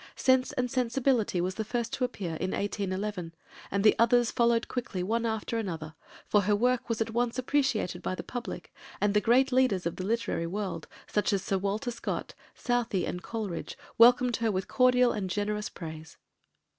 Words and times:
Sense 0.15 0.51
and 0.53 0.71
Sensibility 0.71 1.39
was 1.39 1.53
the 1.53 1.63
first 1.63 1.93
to 1.93 2.03
appear, 2.03 2.29
in 2.37 2.53
1811, 2.53 3.35
and 3.69 3.83
the 3.83 3.93
others 3.99 4.31
followed 4.31 4.67
quickly 4.67 5.01
after 5.03 5.57
one 5.59 5.65
another, 5.67 5.93
for 6.25 6.41
her 6.41 6.55
work 6.55 6.89
was 6.89 7.01
at 7.01 7.11
once 7.11 7.37
appreciated 7.37 8.01
by 8.01 8.15
the 8.15 8.23
public, 8.23 8.73
and 8.99 9.13
the 9.13 9.21
great 9.21 9.51
leaders 9.51 9.85
of 9.85 9.97
the 9.97 10.03
literary 10.03 10.47
world, 10.47 10.87
such 11.05 11.31
as 11.31 11.43
Sir 11.43 11.59
Walter 11.59 11.91
Scott, 11.91 12.33
Southey, 12.55 13.05
and 13.05 13.21
Coleridge, 13.21 13.77
welcomed 13.99 14.37
her 14.37 14.51
with 14.51 14.67
cordial 14.67 15.11
and 15.11 15.29
generous 15.29 15.69
praise. 15.69 16.17